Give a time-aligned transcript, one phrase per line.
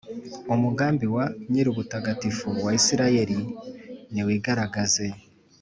[0.53, 3.37] Umugambi wa Nyirubutagatifu wa Israheli
[4.13, 5.05] niwigaragaze,